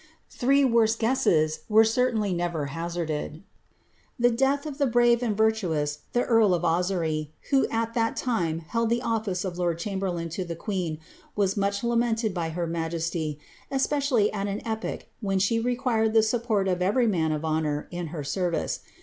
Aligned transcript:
^' 0.01 0.03
Three 0.31 0.65
worse 0.65 0.97
gues^ses 0.97 1.59
were 1.69 1.83
certainly 1.83 2.33
never 2.33 2.65
hazarded. 2.73 3.43
The 4.17 4.31
death 4.31 4.65
of 4.65 4.79
the 4.79 4.87
brave 4.87 5.21
and 5.21 5.37
virtuous 5.37 5.99
earl 6.15 6.55
of 6.55 6.63
Ossory, 6.65 7.29
who 7.51 7.67
at 7.69 7.93
that 7.93 8.15
tim 8.15 8.61
held 8.61 8.89
the 8.89 9.01
oince 9.01 9.45
of 9.45 9.59
lord 9.59 9.77
chamberlain 9.77 10.29
to 10.29 10.43
the 10.43 10.55
queen, 10.55 10.97
was 11.35 11.55
much 11.55 11.81
lamentad 11.83 12.33
hf 12.33 12.53
her 12.53 12.65
majesty, 12.65 13.37
especially 13.69 14.33
at 14.33 14.47
an 14.47 14.63
epoch 14.65 15.05
when 15.19 15.37
she 15.37 15.59
required 15.59 16.13
the 16.13 16.21
anpport 16.21 16.65
d 16.79 16.83
every 16.83 17.05
man 17.05 17.31
of 17.31 17.45
honour 17.45 17.87
in 17.91 18.07
her 18.07 18.23
sen'ice. 18.23 18.79